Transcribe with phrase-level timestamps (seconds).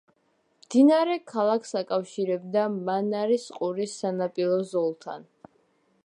[0.61, 5.29] მდინარე ქალაქს აკავშირებდა მანარის ყურის სანაპირო ზოლთან.